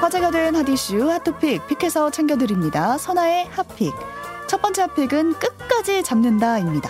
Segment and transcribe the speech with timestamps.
[0.00, 2.96] 화제가 된 핫이슈 핫토픽 픽해서 챙겨드립니다.
[2.96, 3.92] 선아의 핫픽.
[4.46, 6.88] 첫 번째 핫픽은 끝까지 잡는다입니다.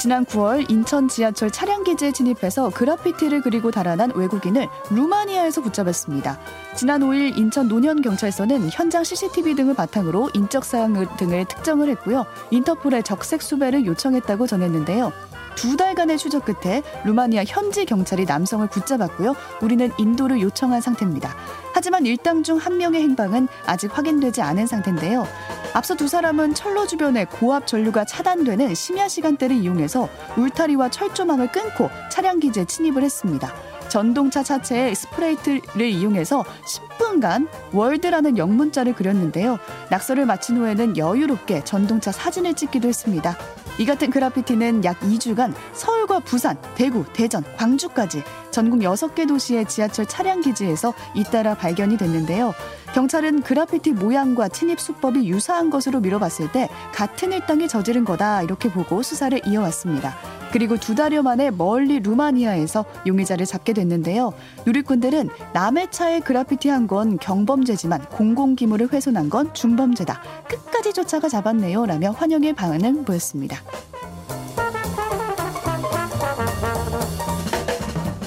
[0.00, 6.38] 지난 9월 인천 지하철 차량기지에 진입해서 그라피티를 그리고 달아난 외국인을 루마니아에서 붙잡았습니다.
[6.74, 12.24] 지난 5일 인천 노년경찰서는 현장 CCTV 등을 바탕으로 인적사항 등을 특정을 했고요.
[12.50, 15.12] 인터폴에 적색 수배를 요청했다고 전했는데요.
[15.54, 19.34] 두 달간의 추적 끝에 루마니아 현지 경찰이 남성을 붙잡았고요.
[19.62, 21.34] 우리는 인도를 요청한 상태입니다.
[21.72, 25.26] 하지만 일당 중 한 명의 행방은 아직 확인되지 않은 상태인데요.
[25.74, 32.40] 앞서 두 사람은 철로 주변에 고압 전류가 차단되는 심야 시간대를 이용해서 울타리와 철조망을 끊고 차량
[32.40, 33.52] 기지에 침입을 했습니다.
[33.88, 39.58] 전동차 차체에 스프레이를 이용해서 10분간 WORLD라는 영문자를 그렸는데요.
[39.90, 43.36] 낙서를 마친 후에는 여유롭게 전동차 사진을 찍기도 했습니다.
[43.78, 50.40] 이 같은 그라피티는 약 2주간 서울과 부산, 대구, 대전, 광주까지 전국 6개 도시의 지하철 차량
[50.40, 52.54] 기지에서 잇따라 발견이 됐는데요.
[52.94, 59.02] 경찰은 그라피티 모양과 침입 수법이 유사한 것으로 미뤄봤을 때 같은 일당이 저지른 거다 이렇게 보고
[59.02, 60.14] 수사를 이어왔습니다.
[60.52, 64.32] 그리고 두 달여 만에 멀리 루마니아에서 용의자를 잡게 됐는데요.
[64.64, 70.20] 누리꾼들은 남의 차에 그라피티 한 건 경범죄지만 공공기물을 훼손한 건 중범죄다.
[70.48, 71.86] 끝까지 쫓아가 잡았네요.
[71.86, 73.58] 라며 환영의 반응을 보였습니다.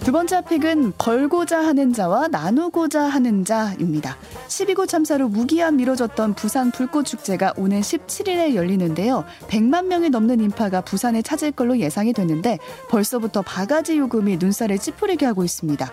[0.00, 4.16] 두 번째 픽은 벌고자 하는 자와 나누고자 하는 자입니다.
[4.48, 9.24] 12구 참사로 무기한 미뤄졌던 부산 불꽃축제가 오는 17일에 열리는데요.
[9.48, 12.58] 100만 명이 넘는 인파가 부산에 찾을 걸로 예상이 되는데
[12.90, 15.90] 벌써부터 바가지 요금이 눈살을 찌푸리게 하고 있습니다.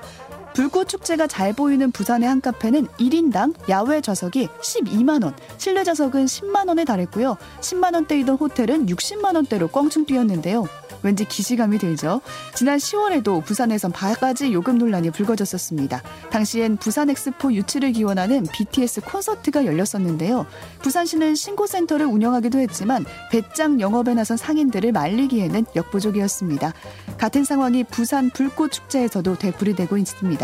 [0.54, 6.68] 불꽃 축제가 잘 보이는 부산의 한 카페는 1인당 야외 좌석이 12만 원, 실내 좌석은 10만
[6.68, 7.38] 원에 달했고요.
[7.62, 10.68] 10만 원대이던 호텔은 60만 원대로 껑충 뛰었는데요.
[11.04, 12.22] 왠지 기시감이 들죠.
[12.54, 16.02] 지난 10월에도 부산에선 바가지 요금 논란이 불거졌었습니다.
[16.30, 20.46] 당시엔 부산 엑스포 유치를 기원하는 BTS 콘서트가 열렸었는데요.
[20.82, 26.74] 부산시는 신고센터를 운영하기도 했지만 배짱 영업에 나선 상인들을 말리기에는 역부족이었습니다.
[27.18, 30.41] 같은 상황이 부산 불꽃 축제에서도 되풀이되고 있습니다.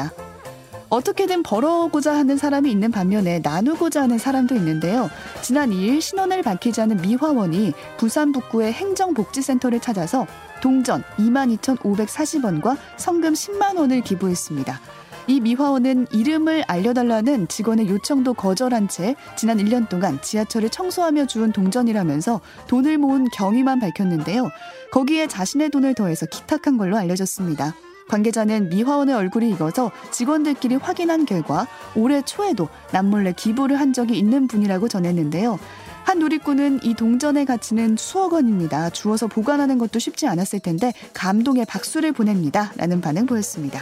[0.90, 5.10] 어떻게든 벌어오고자 하는 사람이 있는 반면에 나누고자 하는 사람도 있는데요.
[5.42, 10.26] 지난 2일 신원을 밝히지 않은 미화원이 부산 북구의 행정복지센터를 찾아서
[10.62, 14.80] 동전 22,540원과 성금 10만 원을 기부했습니다.
[15.28, 22.40] 이 미화원은 이름을 알려달라는 직원의 요청도 거절한 채 지난 1년 동안 지하철을 청소하며 주운 동전이라면서
[22.68, 24.50] 돈을 모은 경위만 밝혔는데요.
[24.94, 27.76] 거기에 자신의 돈을 더해서 기탁한 걸로 알려졌습니다.
[28.08, 34.88] 관계자는 미화원의 얼굴이 익어서 직원들끼리 확인한 결과 올해 초에도 남몰래 기부를 한 적이 있는 분이라고
[34.88, 35.60] 전했는데요.
[36.04, 38.90] 한 누리꾼은 이 동전의 가치는 수억 원입니다.
[38.90, 42.72] 주워서 보관하는 것도 쉽지 않았을 텐데 감동의 박수를 보냅니다.
[42.78, 43.82] 라는 반응 보였습니다.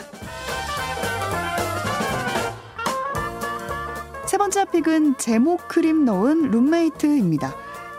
[4.26, 7.56] 세 번째 픽은 제목 크림 넣은 룸메이트입니다.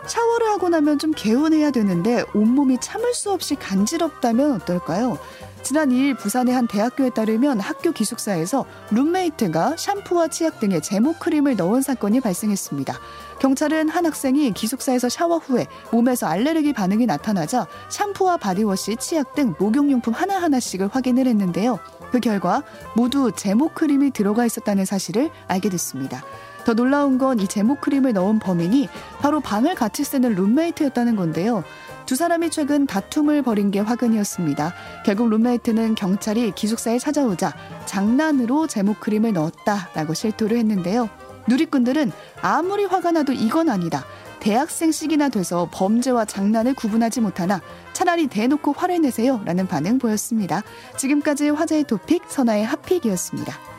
[0.07, 5.17] 샤워를 하고 나면 좀 개운해야 되는데 온몸이 참을 수 없이 간지럽다면 어떨까요?
[5.67, 11.81] 지난 2일 부산의 한 대학교에 따르면 학교 기숙사에서 룸메이트가 샴푸와 치약 등의 제모 크림을 넣은
[11.81, 12.97] 사건이 발생했습니다.
[13.41, 20.13] 경찰은 한 학생이 기숙사에서 샤워 후에 몸에서 알레르기 반응이 나타나자 샴푸와 바디워시, 치약 등 목욕용품
[20.13, 21.79] 하나하나씩을 확인을 했는데요.
[22.13, 22.63] 그 결과
[22.95, 26.23] 모두 제모 크림이 들어가 있었다는 사실을 알게 됐습니다.
[26.63, 28.89] 더 놀라운 건 이 제모 크림을 넣은 범인이
[29.19, 31.63] 바로 방을 같이 쓰는 룸메이트였다는 건데요.
[32.07, 34.73] 두 사람이 최근 다툼을 벌인 게 화근이었습니다.
[35.05, 37.53] 결국 룸메이트는 경찰이 기숙사에 찾아오자
[37.85, 41.09] 장난으로 제모 크림을 넣었다라고 실토를 했는데요.
[41.49, 44.05] 누리꾼들은 아무리 화가 나도 이건 아니다.
[44.39, 50.63] 대학생식이나 돼서 범죄와 장난을 구분하지 못하나 차라리 대놓고 화를 내세요 라는 반응 보였습니다.
[50.95, 53.76] 지금까지 화제의 토픽 선아의 핫픽이었습니다.